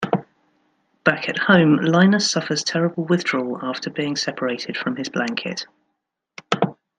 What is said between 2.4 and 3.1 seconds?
terrible